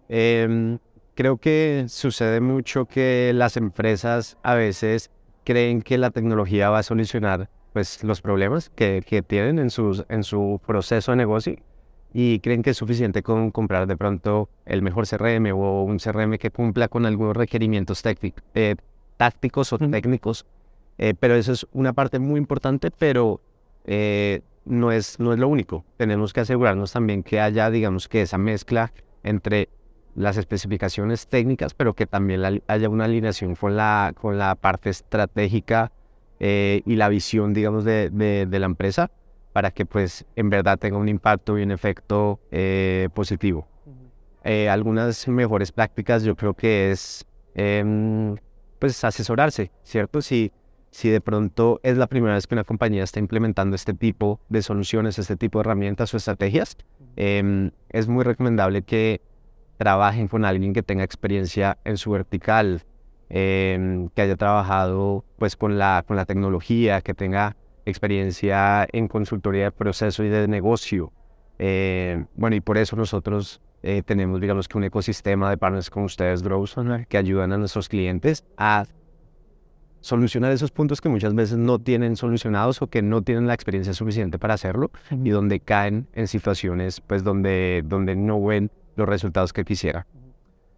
Em, 0.09 0.79
creo 1.15 1.37
que 1.37 1.85
sucede 1.87 2.41
mucho 2.41 2.85
que 2.85 3.31
las 3.33 3.55
empresas 3.55 4.37
a 4.43 4.53
veces 4.53 5.11
creen 5.45 5.81
que 5.81 5.97
la 5.97 6.11
tecnología 6.11 6.69
va 6.69 6.79
a 6.79 6.83
solucionar 6.83 7.49
pues, 7.73 8.03
los 8.03 8.21
problemas 8.21 8.69
que, 8.69 9.03
que 9.05 9.21
tienen 9.21 9.59
en, 9.59 9.69
sus, 9.69 10.05
en 10.09 10.23
su 10.23 10.61
proceso 10.65 11.11
de 11.11 11.17
negocio 11.17 11.55
y 12.13 12.39
creen 12.39 12.61
que 12.61 12.69
es 12.69 12.77
suficiente 12.77 13.23
con 13.23 13.51
comprar 13.51 13.87
de 13.87 13.97
pronto 13.97 14.49
el 14.65 14.83
mejor 14.83 15.07
CRM 15.07 15.51
o 15.53 15.83
un 15.83 15.97
CRM 15.97 16.37
que 16.37 16.51
cumpla 16.51 16.87
con 16.87 17.05
algunos 17.05 17.35
requerimientos 17.35 18.03
eh, 18.53 18.75
tácticos 19.17 19.73
o 19.73 19.79
técnicos 19.79 20.45
eh, 20.97 21.13
pero 21.19 21.35
eso 21.35 21.51
es 21.51 21.65
una 21.73 21.93
parte 21.93 22.19
muy 22.19 22.37
importante, 22.37 22.91
pero 22.91 23.41
eh, 23.85 24.41
no, 24.65 24.91
es, 24.91 25.19
no 25.19 25.33
es 25.33 25.39
lo 25.39 25.47
único. 25.47 25.85
Tenemos 25.97 26.33
que 26.33 26.41
asegurarnos 26.41 26.91
también 26.91 27.23
que 27.23 27.39
haya, 27.39 27.69
digamos, 27.69 28.07
que 28.07 28.21
esa 28.21 28.37
mezcla 28.37 28.93
entre 29.23 29.69
las 30.15 30.37
especificaciones 30.37 31.27
técnicas, 31.27 31.73
pero 31.73 31.93
que 31.93 32.05
también 32.05 32.61
haya 32.67 32.89
una 32.89 33.05
alineación 33.05 33.55
con 33.55 33.75
la, 33.75 34.13
con 34.19 34.37
la 34.37 34.53
parte 34.55 34.91
estratégica 34.91 35.91
eh, 36.45 36.81
y 36.85 36.95
la 36.95 37.07
visión, 37.09 37.53
digamos, 37.53 37.85
de, 37.85 38.09
de, 38.09 38.59
la 38.59 38.65
empresa 38.65 39.09
para 39.53 39.71
que, 39.71 39.85
pues, 39.85 40.25
en 40.35 40.49
verdad 40.49 40.77
tenga 40.77 40.97
un 40.97 41.07
impacto 41.07 41.57
y 41.57 41.63
un 41.63 41.71
efecto 41.71 42.39
positivo. 43.13 43.67
algunas 44.69 45.27
mejores 45.27 45.71
prácticas 45.71 46.23
yo 46.23 46.35
creo 46.35 46.53
que 46.53 46.91
es, 46.91 47.25
em, 47.55 48.35
pues, 48.79 49.03
asesorarse, 49.03 49.71
¿cierto? 49.83 50.21
Si 50.21 50.51
si 50.93 51.09
de 51.09 51.21
pronto 51.21 51.79
es 51.81 51.97
la 51.97 52.05
primera 52.05 52.35
vez 52.35 52.45
que 52.45 52.53
una 52.53 52.63
compañía 52.63 53.03
está 53.03 53.19
implementando 53.19 53.75
este 53.75 53.95
tipo 53.95 54.39
de 54.49 54.61
soluciones, 54.61 55.17
este 55.17 55.35
tipo 55.35 55.57
de 55.57 55.61
herramientas 55.61 56.13
o 56.13 56.17
estrategias, 56.17 56.77
em, 57.15 57.71
es 57.89 58.07
muy 58.07 58.23
recomendable 58.23 58.83
que 58.83 59.19
trabajen 59.77 60.27
con 60.27 60.45
alguien 60.45 60.71
que 60.71 60.83
tenga 60.83 61.03
experiencia 61.03 61.79
en 61.83 61.97
su 61.97 62.11
vertical, 62.11 62.83
em, 63.35 64.09
que 64.09 64.21
haya 64.21 64.35
trabajado 64.35 65.25
pues 65.39 65.55
con 65.55 65.79
la, 65.79 66.03
con 66.05 66.15
la 66.15 66.25
tecnología, 66.25 67.01
que 67.01 67.15
tenga 67.15 67.55
experiencia 67.83 68.87
en 68.91 69.07
consultoría 69.07 69.65
de 69.65 69.71
proceso 69.71 70.23
y 70.23 70.29
de 70.29 70.47
negocio. 70.47 71.11
Em, 71.57 72.27
bueno, 72.35 72.55
y 72.55 72.61
por 72.61 72.77
eso 72.77 72.95
nosotros 72.95 73.59
eh, 73.81 74.03
tenemos, 74.05 74.39
digamos 74.39 74.67
que 74.67 74.77
un 74.77 74.83
ecosistema 74.83 75.49
de 75.49 75.57
partners 75.57 75.89
con 75.89 76.03
ustedes, 76.03 76.43
Drows, 76.43 76.75
que 77.09 77.17
ayudan 77.17 77.51
a 77.53 77.57
nuestros 77.57 77.89
clientes 77.89 78.45
a 78.55 78.85
solucionar 79.99 80.51
esos 80.51 80.69
puntos 80.69 81.01
que 81.01 81.09
muchas 81.09 81.33
veces 81.33 81.57
no 81.57 81.79
tienen 81.79 82.15
solucionados 82.15 82.83
o 82.83 82.87
que 82.87 83.01
no 83.01 83.23
tienen 83.23 83.47
la 83.47 83.55
experiencia 83.55 83.93
suficiente 83.93 84.37
para 84.37 84.53
hacerlo 84.53 84.91
y 85.09 85.29
donde 85.31 85.59
caen 85.59 86.07
en 86.13 86.27
situaciones 86.27 87.01
pues 87.01 87.23
donde, 87.23 87.81
donde 87.83 88.15
no 88.15 88.43
ven 88.43 88.69
los 88.95 89.09
resultados 89.09 89.53
que 89.53 89.65
quisiera. 89.65 90.05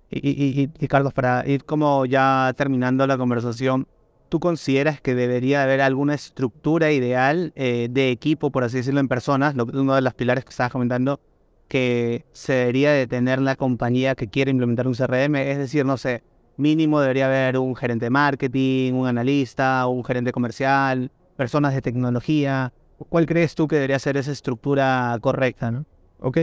Y, 0.09 0.67
Carlos, 0.87 1.13
para 1.13 1.47
ir 1.47 1.65
como 1.65 2.05
ya 2.05 2.53
terminando 2.55 3.05
la 3.07 3.17
conversación, 3.17 3.87
¿tú 4.29 4.39
consideras 4.39 5.01
que 5.01 5.15
debería 5.15 5.63
haber 5.63 5.81
alguna 5.81 6.13
estructura 6.13 6.91
ideal 6.91 7.51
eh, 7.55 7.87
de 7.89 8.11
equipo, 8.11 8.51
por 8.51 8.63
así 8.63 8.77
decirlo, 8.77 8.99
en 8.99 9.07
personas? 9.07 9.55
uno 9.55 9.95
de 9.95 10.01
los 10.01 10.13
pilares 10.13 10.45
que 10.45 10.51
estabas 10.51 10.71
comentando, 10.71 11.19
que 11.67 12.25
debería 12.47 12.91
de 12.91 13.07
tener 13.07 13.41
la 13.41 13.55
compañía 13.55 14.15
que 14.15 14.27
quiere 14.27 14.51
implementar 14.51 14.87
un 14.87 14.93
CRM, 14.93 15.35
es 15.35 15.57
decir, 15.57 15.85
no 15.85 15.97
sé, 15.97 16.23
mínimo 16.57 17.01
debería 17.01 17.25
haber 17.25 17.57
un 17.57 17.75
gerente 17.75 18.05
de 18.05 18.09
marketing, 18.09 18.93
un 18.93 19.07
analista, 19.07 19.87
un 19.87 20.03
gerente 20.03 20.31
comercial, 20.31 21.11
personas 21.35 21.73
de 21.73 21.81
tecnología. 21.81 22.71
¿Cuál 23.09 23.25
crees 23.25 23.55
tú 23.55 23.67
que 23.67 23.75
debería 23.75 23.99
ser 23.99 24.17
esa 24.17 24.31
estructura 24.31 25.17
correcta? 25.19 25.71
¿no? 25.71 25.85
Ok, 26.19 26.39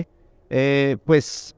eh, 0.50 0.96
pues 1.04 1.56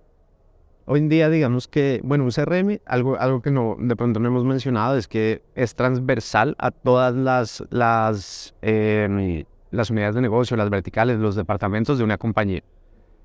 hoy 0.86 1.00
en 1.00 1.08
día 1.08 1.30
digamos 1.30 1.68
que, 1.68 2.00
bueno, 2.04 2.24
un 2.24 2.30
CRM, 2.30 2.80
algo, 2.86 3.18
algo 3.18 3.42
que 3.42 3.50
no, 3.50 3.76
de 3.78 3.96
pronto 3.96 4.20
no 4.20 4.28
hemos 4.28 4.44
mencionado 4.44 4.96
es 4.96 5.08
que 5.08 5.42
es 5.54 5.74
transversal 5.74 6.54
a 6.58 6.70
todas 6.70 7.14
las, 7.14 7.64
las, 7.70 8.54
eh, 8.62 9.44
las 9.70 9.90
unidades 9.90 10.14
de 10.14 10.20
negocio, 10.20 10.56
las 10.56 10.70
verticales, 10.70 11.18
los 11.18 11.36
departamentos 11.36 11.98
de 11.98 12.04
una 12.04 12.18
compañía. 12.18 12.62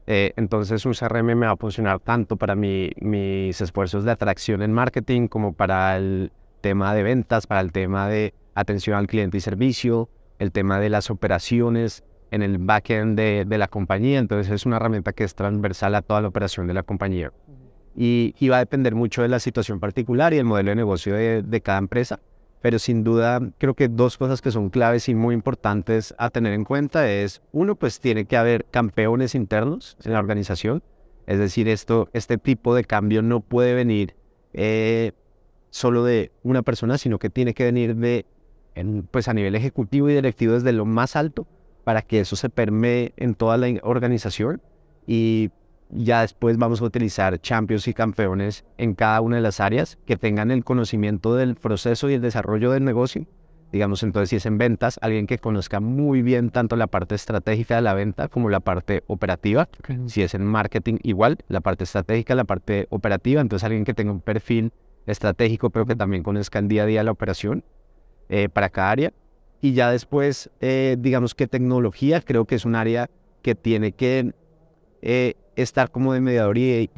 Eh, 0.07 0.33
entonces 0.37 0.85
un 0.85 0.93
CRM 0.93 1.35
me 1.35 1.45
va 1.45 1.51
a 1.51 1.57
funcionar 1.57 1.99
tanto 1.99 2.35
para 2.35 2.55
mi, 2.55 2.89
mis 2.99 3.61
esfuerzos 3.61 4.03
de 4.03 4.11
atracción 4.11 4.63
en 4.63 4.73
marketing 4.73 5.27
como 5.27 5.53
para 5.53 5.97
el 5.97 6.31
tema 6.61 6.95
de 6.95 7.03
ventas, 7.03 7.45
para 7.45 7.61
el 7.61 7.71
tema 7.71 8.07
de 8.09 8.33
atención 8.55 8.97
al 8.97 9.05
cliente 9.05 9.37
y 9.37 9.41
servicio, 9.41 10.09
el 10.39 10.51
tema 10.51 10.79
de 10.79 10.89
las 10.89 11.11
operaciones 11.11 12.03
en 12.31 12.41
el 12.41 12.57
backend 12.57 13.17
de, 13.17 13.45
de 13.47 13.57
la 13.57 13.67
compañía. 13.67 14.19
Entonces 14.19 14.51
es 14.51 14.65
una 14.65 14.77
herramienta 14.77 15.13
que 15.13 15.23
es 15.23 15.35
transversal 15.35 15.95
a 15.95 16.01
toda 16.01 16.21
la 16.21 16.27
operación 16.27 16.67
de 16.67 16.73
la 16.73 16.83
compañía. 16.83 17.31
Y, 17.95 18.35
y 18.39 18.49
va 18.49 18.57
a 18.57 18.59
depender 18.59 18.95
mucho 18.95 19.21
de 19.21 19.27
la 19.27 19.39
situación 19.39 19.79
particular 19.79 20.33
y 20.33 20.37
el 20.37 20.45
modelo 20.45 20.69
de 20.69 20.75
negocio 20.75 21.15
de, 21.15 21.41
de 21.41 21.61
cada 21.61 21.79
empresa. 21.79 22.19
Pero 22.61 22.77
sin 22.77 23.03
duda, 23.03 23.39
creo 23.57 23.73
que 23.73 23.87
dos 23.87 24.17
cosas 24.17 24.41
que 24.41 24.51
son 24.51 24.69
claves 24.69 25.07
y 25.09 25.15
muy 25.15 25.33
importantes 25.33 26.13
a 26.17 26.29
tener 26.29 26.53
en 26.53 26.65
cuenta 26.65 27.09
es, 27.09 27.41
uno, 27.51 27.75
pues 27.75 27.99
tiene 27.99 28.25
que 28.25 28.35
haber 28.37 28.65
campeones 28.65 29.33
internos 29.33 29.97
en 30.03 30.13
la 30.13 30.19
organización. 30.19 30.83
Es 31.25 31.39
decir, 31.39 31.69
esto, 31.69 32.09
este 32.11 32.37
tipo 32.37 32.75
de 32.75 32.83
cambio 32.83 33.21
no 33.21 33.39
puede 33.39 33.73
venir 33.73 34.15
eh, 34.53 35.13
solo 35.69 36.03
de 36.03 36.31
una 36.43 36.61
persona, 36.61 36.97
sino 36.97 37.17
que 37.17 37.29
tiene 37.29 37.53
que 37.53 37.63
venir 37.63 37.95
de, 37.95 38.25
en, 38.75 39.03
pues 39.03 39.27
a 39.27 39.33
nivel 39.33 39.55
ejecutivo 39.55 40.09
y 40.09 40.13
directivo 40.15 40.53
desde 40.53 40.73
lo 40.73 40.85
más 40.85 41.15
alto 41.15 41.47
para 41.89 42.03
que 42.03 42.19
eso 42.19 42.35
se 42.35 42.51
permee 42.51 43.13
en 43.17 43.33
toda 43.33 43.57
la 43.57 43.67
organización 43.81 44.61
y 45.07 45.49
ya 45.89 46.21
después 46.21 46.55
vamos 46.59 46.83
a 46.83 46.85
utilizar 46.85 47.41
champions 47.41 47.87
y 47.87 47.95
campeones 47.95 48.63
en 48.77 48.93
cada 48.93 49.21
una 49.21 49.37
de 49.37 49.41
las 49.41 49.59
áreas 49.59 49.97
que 50.05 50.15
tengan 50.15 50.51
el 50.51 50.63
conocimiento 50.63 51.33
del 51.33 51.55
proceso 51.55 52.07
y 52.07 52.13
el 52.13 52.21
desarrollo 52.21 52.69
del 52.69 52.85
negocio. 52.85 53.25
Digamos, 53.71 54.03
entonces, 54.03 54.29
si 54.29 54.35
es 54.35 54.45
en 54.45 54.59
ventas, 54.59 54.99
alguien 55.01 55.25
que 55.25 55.39
conozca 55.39 55.79
muy 55.79 56.21
bien 56.21 56.51
tanto 56.51 56.75
la 56.75 56.85
parte 56.85 57.15
estratégica 57.15 57.77
de 57.77 57.81
la 57.81 57.95
venta 57.95 58.27
como 58.27 58.51
la 58.51 58.59
parte 58.59 59.03
operativa. 59.07 59.67
Si 60.05 60.21
es 60.21 60.35
en 60.35 60.45
marketing, 60.45 60.99
igual, 61.01 61.39
la 61.47 61.61
parte 61.61 61.85
estratégica, 61.85 62.35
la 62.35 62.43
parte 62.43 62.85
operativa. 62.91 63.41
Entonces, 63.41 63.63
alguien 63.63 63.83
que 63.83 63.95
tenga 63.95 64.11
un 64.11 64.21
perfil 64.21 64.73
estratégico, 65.07 65.71
pero 65.71 65.87
que 65.87 65.95
también 65.95 66.21
conozca 66.21 66.59
en 66.59 66.67
día 66.67 66.83
a 66.83 66.85
día 66.85 67.03
la 67.03 67.09
operación 67.09 67.63
eh, 68.29 68.47
para 68.47 68.69
cada 68.69 68.91
área. 68.91 69.13
Y 69.61 69.73
ya 69.73 69.91
después, 69.91 70.49
eh, 70.61 70.95
digamos 70.99 71.35
que 71.35 71.47
tecnología, 71.47 72.21
creo 72.21 72.45
que 72.45 72.55
es 72.55 72.65
un 72.65 72.75
área 72.75 73.09
que 73.41 73.55
tiene 73.55 73.91
que 73.91 74.33
eh, 75.01 75.35
estar 75.55 75.91
como 75.91 76.13
de 76.13 76.21
mediador 76.21 76.57
y, 76.57 76.89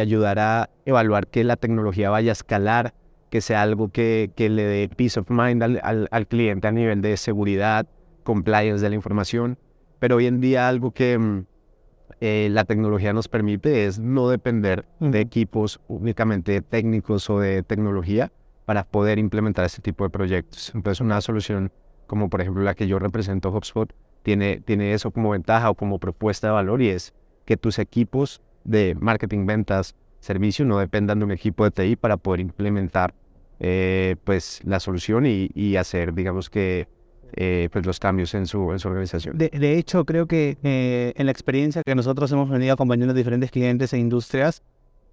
ayudar 0.00 0.38
a 0.38 0.70
evaluar 0.84 1.26
que 1.26 1.44
la 1.44 1.56
tecnología 1.56 2.10
vaya 2.10 2.30
a 2.30 2.32
escalar, 2.32 2.94
que 3.30 3.40
sea 3.40 3.62
algo 3.62 3.88
que, 3.90 4.32
le 4.36 4.62
dé 4.64 4.88
peace 4.88 5.18
of 5.20 5.30
mind 5.30 5.62
al, 5.62 6.26
cliente 6.26 6.68
a 6.68 6.72
nivel 6.72 7.00
de 7.00 7.16
seguridad, 7.16 7.86
compliance 8.22 8.82
de 8.82 8.90
la 8.90 8.96
información. 8.96 9.58
Pero 9.98 10.16
hoy 10.16 10.26
en 10.26 10.40
día 10.40 10.68
algo 10.68 10.92
que 10.92 11.18
mm, 11.18 11.44
eh, 12.20 12.48
la 12.50 12.64
tecnología 12.64 13.12
nos 13.12 13.28
permite 13.28 13.86
es 13.86 13.98
no 13.98 14.28
depender 14.28 14.84
de 14.98 15.20
equipos 15.20 15.80
únicamente 15.88 16.60
técnicos 16.60 17.30
o 17.30 17.38
de 17.38 17.62
tecnología 17.62 18.32
para 18.66 18.84
poder 18.84 19.18
implementar 19.18 19.64
este 19.64 19.80
tipo 19.80 20.04
de 20.04 20.10
proyectos. 20.10 20.72
Entonces 20.74 21.00
una 21.00 21.20
solución 21.20 21.72
como 22.10 22.28
por 22.28 22.40
ejemplo 22.40 22.64
la 22.64 22.74
que 22.74 22.88
yo 22.88 22.98
represento, 22.98 23.50
HubSpot, 23.50 23.94
tiene, 24.24 24.58
tiene 24.58 24.94
eso 24.94 25.12
como 25.12 25.30
ventaja 25.30 25.70
o 25.70 25.76
como 25.76 26.00
propuesta 26.00 26.48
de 26.48 26.52
valor 26.54 26.82
y 26.82 26.88
es 26.88 27.14
que 27.44 27.56
tus 27.56 27.78
equipos 27.78 28.42
de 28.64 28.96
marketing, 28.98 29.46
ventas, 29.46 29.94
servicio 30.18 30.64
no 30.64 30.80
dependan 30.80 31.20
de 31.20 31.26
un 31.26 31.30
equipo 31.30 31.62
de 31.62 31.70
TI 31.70 31.94
para 31.94 32.16
poder 32.16 32.40
implementar 32.40 33.14
eh, 33.60 34.16
pues 34.24 34.60
la 34.64 34.80
solución 34.80 35.24
y, 35.24 35.76
hacer, 35.76 36.12
digamos 36.12 36.50
que, 36.50 36.88
eh, 37.34 37.68
pues 37.72 37.86
los 37.86 38.00
cambios 38.00 38.34
en 38.34 38.46
su, 38.48 38.72
en 38.72 38.80
su 38.80 38.88
organización. 38.88 39.38
De, 39.38 39.78
hecho, 39.78 40.04
creo 40.04 40.26
que 40.26 40.58
eh, 40.64 41.12
en 41.14 41.26
la 41.26 41.32
experiencia 41.32 41.84
que 41.86 41.94
nosotros 41.94 42.32
hemos 42.32 42.50
venido 42.50 42.74
acompañando 42.74 43.12
a 43.12 43.16
diferentes 43.16 43.52
clientes 43.52 43.92
e 43.92 43.98
industrias, 43.98 44.64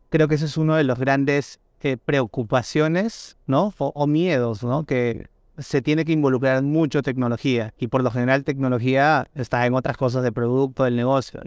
creo 0.10 0.28
que 0.28 0.34
ese 0.34 0.46
es 0.46 0.58
uno 0.58 0.76
de 0.76 0.84
los 0.84 0.98
grandes 0.98 1.60
preocupaciones, 2.06 3.38
¿no? 3.46 3.72
O, 3.78 3.92
o, 3.94 4.08
miedos, 4.08 4.64
¿no? 4.64 4.84
Que 4.88 5.28
se 5.58 5.82
tiene 5.82 6.06
que 6.06 6.12
involucrar 6.12 6.62
mucho 6.64 7.02
tecnología 7.02 7.74
y 7.78 7.88
por 7.88 8.04
lo 8.04 8.12
general 8.12 8.44
tecnología 8.44 9.28
está 9.36 9.66
en 9.66 9.74
otras 9.74 9.98
cosas 9.98 10.24
de 10.24 10.32
producto, 10.32 10.84
del 10.84 10.96
negocio. 10.96 11.42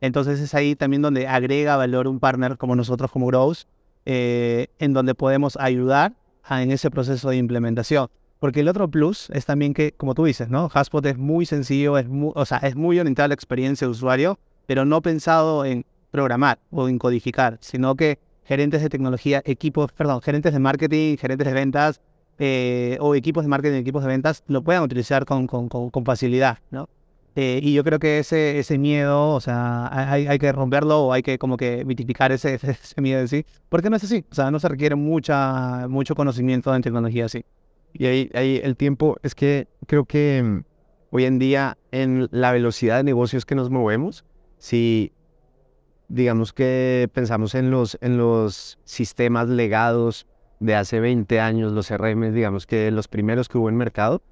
Entonces 0.00 0.40
es 0.40 0.54
ahí 0.54 0.74
también 0.74 1.02
donde 1.02 1.28
agrega 1.28 1.76
valor 1.76 2.08
un 2.08 2.20
partner 2.20 2.58
como 2.58 2.76
nosotros, 2.76 3.10
como 3.10 3.26
Grows, 3.26 3.66
eh, 4.06 4.68
en 4.78 4.92
donde 4.92 5.14
podemos 5.14 5.56
ayudar 5.58 6.14
en 6.50 6.70
ese 6.70 6.90
proceso 6.90 7.30
de 7.30 7.36
implementación. 7.36 8.08
Porque 8.38 8.60
el 8.60 8.68
otro 8.68 8.90
plus 8.90 9.30
es 9.30 9.46
también 9.46 9.72
que, 9.72 9.92
como 9.92 10.14
tú 10.14 10.24
dices, 10.24 10.50
¿no? 10.50 10.68
Haspot 10.72 11.06
es 11.06 11.16
muy 11.16 11.46
sencillo, 11.46 11.96
es 11.96 12.08
muy, 12.08 12.32
o 12.34 12.44
sea, 12.44 12.58
es 12.58 12.76
muy 12.76 12.98
orientado 13.00 13.24
a 13.24 13.28
la 13.28 13.34
experiencia 13.34 13.86
de 13.86 13.92
usuario, 13.92 14.38
pero 14.66 14.84
no 14.84 15.00
pensado 15.00 15.64
en 15.64 15.86
programar 16.10 16.58
o 16.70 16.88
en 16.88 16.98
codificar, 16.98 17.56
sino 17.60 17.94
que 17.94 18.18
gerentes 18.44 18.82
de 18.82 18.90
tecnología, 18.90 19.40
equipos, 19.46 19.92
perdón, 19.92 20.20
gerentes 20.20 20.52
de 20.52 20.58
marketing, 20.58 21.16
gerentes 21.16 21.46
de 21.46 21.54
ventas 21.54 22.00
eh, 22.38 22.98
o 23.00 23.14
equipos 23.14 23.44
de 23.44 23.48
marketing, 23.48 23.76
equipos 23.76 24.02
de 24.02 24.08
ventas 24.08 24.42
lo 24.46 24.62
puedan 24.62 24.82
utilizar 24.82 25.24
con, 25.24 25.46
con, 25.46 25.68
con 25.68 26.04
facilidad, 26.04 26.58
¿no? 26.70 26.88
Eh, 27.36 27.58
y 27.62 27.74
yo 27.74 27.82
creo 27.82 27.98
que 27.98 28.20
ese, 28.20 28.60
ese 28.60 28.78
miedo, 28.78 29.32
o 29.32 29.40
sea, 29.40 29.88
hay, 29.90 30.28
hay, 30.28 30.38
que 30.38 30.52
romperlo 30.52 31.06
o 31.06 31.12
hay 31.12 31.22
que 31.22 31.36
como 31.36 31.56
que 31.56 31.84
mitificar 31.84 32.30
ese, 32.30 32.54
ese 32.62 33.00
miedo 33.00 33.20
en 33.20 33.28
sí, 33.28 33.44
porque 33.68 33.90
no 33.90 33.96
es 33.96 34.04
así, 34.04 34.24
o 34.30 34.34
sea, 34.34 34.52
no 34.52 34.60
se 34.60 34.68
requiere 34.68 34.94
mucha, 34.94 35.88
mucho 35.88 36.14
conocimiento 36.14 36.74
en 36.74 36.82
tecnología 36.82 37.24
así. 37.26 37.44
Y 37.92 38.06
ahí, 38.06 38.30
ahí 38.34 38.60
el 38.62 38.76
tiempo, 38.76 39.16
es 39.22 39.34
que 39.34 39.66
creo 39.86 40.04
que 40.04 40.42
mm, 40.44 40.64
hoy 41.10 41.24
en 41.24 41.38
día 41.40 41.76
en 41.90 42.28
la 42.30 42.52
velocidad 42.52 42.98
de 42.98 43.04
negocios 43.04 43.44
que 43.44 43.56
nos 43.56 43.68
movemos, 43.68 44.24
si 44.58 45.12
digamos 46.08 46.52
que 46.52 47.08
pensamos 47.12 47.56
en 47.56 47.72
los, 47.72 47.98
en 48.00 48.16
los 48.16 48.78
sistemas 48.84 49.48
legados 49.48 50.26
de 50.64 50.74
hace 50.74 51.00
20 51.00 51.40
años, 51.40 51.72
los 51.72 51.88
CRM, 51.88 52.32
digamos 52.32 52.66
que 52.66 52.90
los 52.90 53.08
primeros 53.08 53.48
que 53.48 53.58
hubo 53.58 53.68
en 53.68 53.76
mercado, 53.76 54.22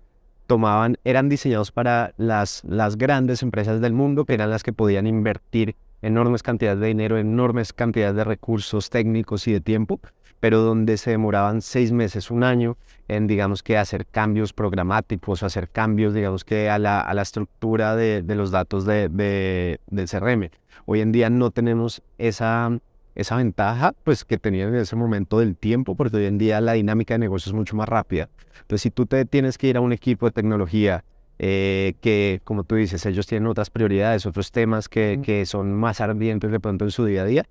tomaban, 0.46 0.96
eran 1.04 1.28
diseñados 1.28 1.72
para 1.72 2.14
las, 2.16 2.62
las 2.64 2.96
grandes 2.96 3.42
empresas 3.42 3.80
del 3.80 3.92
mundo, 3.92 4.24
que 4.24 4.34
eran 4.34 4.50
las 4.50 4.62
que 4.62 4.72
podían 4.72 5.06
invertir 5.06 5.76
enormes 6.00 6.42
cantidades 6.42 6.80
de 6.80 6.88
dinero, 6.88 7.18
enormes 7.18 7.72
cantidades 7.72 8.16
de 8.16 8.24
recursos 8.24 8.90
técnicos 8.90 9.46
y 9.46 9.52
de 9.52 9.60
tiempo, 9.60 10.00
pero 10.40 10.60
donde 10.60 10.96
se 10.96 11.12
demoraban 11.12 11.62
seis 11.62 11.92
meses, 11.92 12.30
un 12.30 12.42
año, 12.42 12.76
en, 13.06 13.26
digamos 13.26 13.62
que, 13.62 13.78
hacer 13.78 14.06
cambios 14.06 14.52
programáticos, 14.52 15.42
hacer 15.42 15.68
cambios, 15.68 16.14
digamos 16.14 16.44
que, 16.44 16.68
a 16.68 16.78
la, 16.78 17.00
a 17.00 17.14
la 17.14 17.22
estructura 17.22 17.94
de, 17.94 18.22
de 18.22 18.34
los 18.34 18.50
datos 18.50 18.84
de, 18.84 19.08
de, 19.08 19.80
del 19.86 20.08
CRM. 20.08 20.50
Hoy 20.86 21.00
en 21.00 21.12
día 21.12 21.30
no 21.30 21.52
tenemos 21.52 22.02
esa, 22.18 22.76
esa 23.14 23.36
ventaja 23.36 23.94
pues 24.04 24.24
que 24.24 24.38
tenían 24.38 24.70
en 24.70 24.76
ese 24.76 24.96
momento 24.96 25.38
del 25.38 25.56
tiempo, 25.56 25.94
porque 25.94 26.16
hoy 26.16 26.26
en 26.26 26.38
día 26.38 26.60
la 26.60 26.72
dinámica 26.72 27.14
de 27.14 27.18
negocio 27.18 27.50
es 27.50 27.54
mucho 27.54 27.76
más 27.76 27.88
rápida. 27.88 28.28
Entonces, 28.60 28.82
si 28.82 28.90
tú 28.90 29.06
te 29.06 29.24
tienes 29.24 29.58
que 29.58 29.68
ir 29.68 29.76
a 29.76 29.80
un 29.80 29.92
equipo 29.92 30.26
de 30.26 30.32
tecnología 30.32 31.04
eh, 31.38 31.94
que, 32.00 32.40
como 32.44 32.64
tú 32.64 32.76
dices, 32.76 33.04
ellos 33.06 33.26
tienen 33.26 33.48
otras 33.48 33.70
prioridades, 33.70 34.26
otros 34.26 34.52
temas 34.52 34.88
que, 34.88 35.20
que, 35.22 35.44
son 35.46 35.74
más 35.74 36.00
ardientes 36.00 36.50
de 36.50 36.60
pronto 36.60 36.84
en 36.84 36.90
su 36.90 37.04
día 37.04 37.22
a 37.22 37.24
día, 37.24 37.46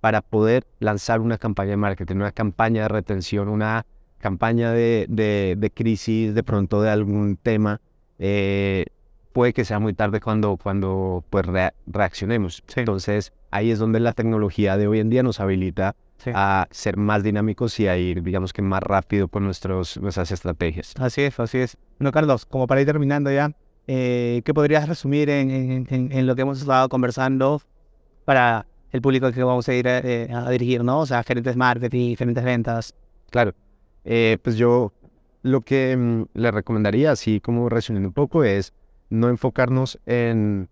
para 0.00 0.20
poder 0.20 0.66
lanzar 0.78 1.20
una 1.20 1.38
campaña 1.38 1.70
de 1.70 1.76
marketing, 1.76 2.16
una 2.16 2.32
campaña 2.32 2.82
de 2.82 2.88
retención, 2.88 3.48
una 3.48 3.86
campaña 4.18 4.72
de, 4.72 5.06
de, 5.08 5.56
de 5.58 5.70
crisis 5.70 6.34
de 6.34 6.42
pronto 6.42 6.82
de 6.82 6.90
algún 6.90 7.36
tema, 7.36 7.80
eh, 8.18 8.86
puede 9.32 9.52
que 9.52 9.64
sea 9.64 9.78
muy 9.78 9.94
tarde 9.94 10.20
cuando, 10.20 10.56
cuando 10.56 11.24
pues, 11.30 11.46
reaccionemos. 11.86 12.62
Entonces, 12.76 13.32
ahí 13.50 13.70
es 13.70 13.78
donde 13.78 14.00
la 14.00 14.12
tecnología 14.12 14.76
de 14.76 14.86
hoy 14.86 15.00
en 15.00 15.10
día 15.10 15.22
nos 15.22 15.40
habilita 15.40 15.96
a 16.34 16.68
ser 16.70 16.96
más 16.96 17.22
dinámicos 17.22 17.78
y 17.80 17.88
a 17.88 17.96
ir, 17.96 18.22
digamos 18.22 18.52
que 18.52 18.62
más 18.62 18.82
rápido 18.82 19.28
con 19.28 19.44
nuestros, 19.44 19.96
nuestras 19.98 20.30
estrategias. 20.30 20.94
Así 20.98 21.22
es, 21.22 21.38
así 21.40 21.58
es. 21.58 21.76
Bueno, 21.98 22.12
Carlos, 22.12 22.46
como 22.46 22.66
para 22.66 22.80
ir 22.80 22.86
terminando 22.86 23.30
ya, 23.32 23.52
eh, 23.86 24.42
¿qué 24.44 24.54
podrías 24.54 24.88
resumir 24.88 25.30
en, 25.30 25.86
en, 25.88 26.26
lo 26.26 26.36
que 26.36 26.42
hemos 26.42 26.60
estado 26.60 26.88
conversando 26.88 27.62
para 28.24 28.66
el 28.92 29.00
público 29.00 29.32
que 29.32 29.42
vamos 29.42 29.68
a 29.68 29.74
ir 29.74 29.86
eh, 29.86 30.28
a 30.32 30.50
dirigir, 30.50 30.84
¿no? 30.84 31.00
O 31.00 31.06
sea, 31.06 31.22
gerentes 31.22 31.56
marketing, 31.56 32.16
gerentes 32.16 32.44
ventas. 32.44 32.94
Claro. 33.30 33.54
Eh, 34.04 34.38
pues 34.42 34.56
yo 34.56 34.92
lo 35.42 35.62
que 35.62 35.96
mm, 35.96 36.24
le 36.34 36.50
recomendaría, 36.50 37.12
así 37.12 37.40
como 37.40 37.68
resumiendo 37.68 38.08
un 38.08 38.14
poco, 38.14 38.44
es 38.44 38.74
no 39.08 39.28
enfocarnos 39.28 39.98
en 40.06 40.68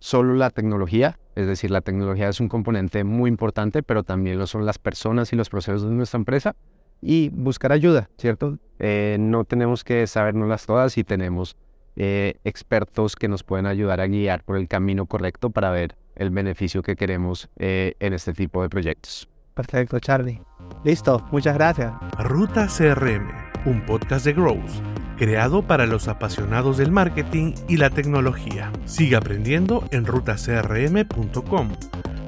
solo 0.00 0.34
la 0.34 0.50
tecnología, 0.50 1.18
es 1.34 1.46
decir, 1.46 1.70
la 1.70 1.80
tecnología 1.80 2.28
es 2.28 2.40
un 2.40 2.48
componente 2.48 3.04
muy 3.04 3.28
importante, 3.28 3.82
pero 3.82 4.02
también 4.02 4.38
lo 4.38 4.46
son 4.46 4.66
las 4.66 4.78
personas 4.78 5.32
y 5.32 5.36
los 5.36 5.48
procesos 5.50 5.82
de 5.82 5.90
nuestra 5.90 6.18
empresa 6.18 6.56
y 7.00 7.28
buscar 7.30 7.72
ayuda, 7.72 8.08
¿cierto? 8.18 8.58
Eh, 8.78 9.16
no 9.20 9.44
tenemos 9.44 9.84
que 9.84 10.06
sabernoslas 10.06 10.66
todas 10.66 10.96
y 10.96 11.04
tenemos 11.04 11.56
eh, 11.96 12.34
expertos 12.44 13.14
que 13.14 13.28
nos 13.28 13.42
pueden 13.42 13.66
ayudar 13.66 14.00
a 14.00 14.06
guiar 14.06 14.42
por 14.42 14.56
el 14.56 14.68
camino 14.68 15.06
correcto 15.06 15.50
para 15.50 15.70
ver 15.70 15.96
el 16.16 16.30
beneficio 16.30 16.82
que 16.82 16.96
queremos 16.96 17.48
eh, 17.56 17.94
en 18.00 18.14
este 18.14 18.32
tipo 18.32 18.62
de 18.62 18.68
proyectos. 18.68 19.28
Perfecto, 19.54 20.00
Charlie. 20.00 20.40
Listo, 20.84 21.24
muchas 21.30 21.54
gracias. 21.54 21.92
Ruta 22.18 22.66
CRM, 22.66 23.28
un 23.66 23.84
podcast 23.86 24.24
de 24.24 24.32
Growth 24.32 24.93
creado 25.16 25.62
para 25.62 25.86
los 25.86 26.08
apasionados 26.08 26.78
del 26.78 26.90
marketing 26.90 27.54
y 27.68 27.76
la 27.76 27.90
tecnología. 27.90 28.72
Sigue 28.84 29.16
aprendiendo 29.16 29.84
en 29.90 30.06
rutacrm.com 30.06 31.72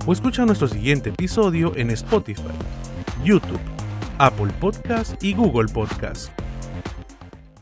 o 0.07 0.13
escucha 0.13 0.47
nuestro 0.47 0.69
siguiente 0.69 1.11
episodio 1.11 1.73
en 1.77 1.91
Spotify, 1.91 2.43
YouTube, 3.25 3.61
Apple 4.19 4.53
Podcast 4.61 5.23
y 5.23 5.35
Google 5.35 5.73
Podcast. 5.73 6.36